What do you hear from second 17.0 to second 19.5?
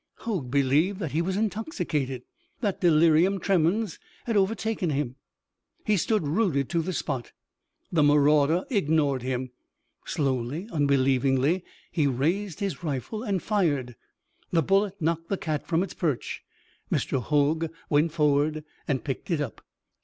Hoag went forward and picked it